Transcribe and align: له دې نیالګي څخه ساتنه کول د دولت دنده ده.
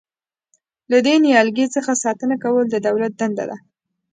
له 0.91 0.97
دې 1.05 1.15
نیالګي 1.25 1.65
څخه 1.75 1.91
ساتنه 2.03 2.35
کول 2.43 2.65
د 2.69 2.75
دولت 2.87 3.13
دنده 3.19 3.45
ده. 3.49 3.57